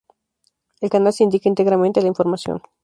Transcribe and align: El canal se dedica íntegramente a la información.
El 0.81 0.89
canal 0.89 1.13
se 1.13 1.25
dedica 1.25 1.47
íntegramente 1.47 1.99
a 1.99 2.01
la 2.01 2.09
información. 2.09 2.59